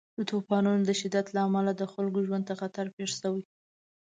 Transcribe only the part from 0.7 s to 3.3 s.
د شدت له امله د خلکو ژوند ته خطر پېښ